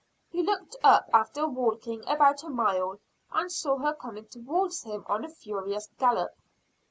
[0.31, 2.97] He looked up after walking about a mile,
[3.33, 6.35] and saw her coming towards him on a furious gallop.